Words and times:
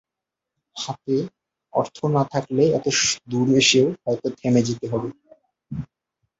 হাতে 0.75 1.15
অর্থ 1.73 1.97
না 2.15 2.23
থাকলে 2.33 2.63
এত 2.77 2.85
দূর 3.31 3.47
এসেও 3.61 3.87
হয়তো 4.03 4.27
থেমে 4.39 4.61
যেতে 4.67 4.85
হবে। 4.91 5.09